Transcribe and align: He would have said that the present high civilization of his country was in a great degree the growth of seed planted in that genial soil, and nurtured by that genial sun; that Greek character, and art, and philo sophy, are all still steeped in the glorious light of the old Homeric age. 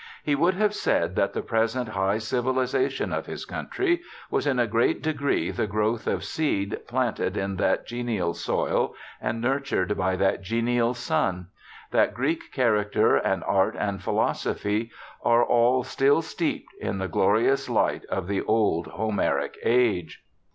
He 0.23 0.33
would 0.33 0.55
have 0.55 0.73
said 0.73 1.15
that 1.17 1.33
the 1.33 1.43
present 1.43 1.89
high 1.89 2.17
civilization 2.17 3.13
of 3.13 3.27
his 3.27 3.45
country 3.45 4.01
was 4.31 4.47
in 4.47 4.57
a 4.57 4.65
great 4.65 5.03
degree 5.03 5.51
the 5.51 5.67
growth 5.67 6.07
of 6.07 6.23
seed 6.23 6.79
planted 6.87 7.37
in 7.37 7.57
that 7.57 7.85
genial 7.85 8.33
soil, 8.33 8.95
and 9.21 9.39
nurtured 9.39 9.95
by 9.95 10.15
that 10.15 10.41
genial 10.41 10.95
sun; 10.95 11.49
that 11.91 12.15
Greek 12.15 12.51
character, 12.51 13.15
and 13.15 13.43
art, 13.43 13.75
and 13.77 14.01
philo 14.01 14.33
sophy, 14.33 14.89
are 15.21 15.45
all 15.45 15.83
still 15.83 16.23
steeped 16.23 16.73
in 16.81 16.97
the 16.97 17.07
glorious 17.07 17.69
light 17.69 18.03
of 18.05 18.25
the 18.25 18.41
old 18.41 18.87
Homeric 18.87 19.55
age. 19.63 20.23